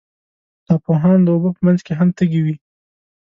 ناپوهان 0.67 1.19
د 1.23 1.27
اوبو 1.33 1.49
په 1.55 1.61
منځ 1.67 1.79
کې 1.85 1.93
هم 1.99 2.09
تږي 2.17 2.41
وي. 2.45 2.55